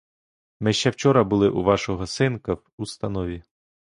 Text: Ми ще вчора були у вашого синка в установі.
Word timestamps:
Ми 0.59 0.73
ще 0.73 0.89
вчора 0.89 1.23
були 1.23 1.49
у 1.49 1.63
вашого 1.63 2.07
синка 2.07 2.53
в 2.53 2.63
установі. 2.77 3.43